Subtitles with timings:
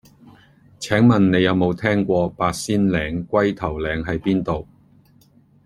[0.79, 4.67] 請問你有無聽過八仙嶺龜頭嶺喺邊度